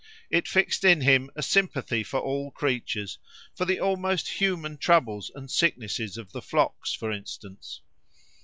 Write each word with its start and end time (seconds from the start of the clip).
It 0.31 0.47
fixed 0.47 0.83
in 0.83 1.01
him 1.01 1.29
a 1.35 1.43
sympathy 1.43 2.01
for 2.03 2.19
all 2.19 2.49
creatures, 2.49 3.19
for 3.53 3.65
the 3.65 3.79
almost 3.79 4.27
human 4.41 4.79
troubles 4.79 5.29
and 5.35 5.47
sicknesses 5.51 6.17
of 6.17 6.31
the 6.31 6.41
flocks, 6.41 6.91
for 6.91 7.11
instance. 7.11 7.81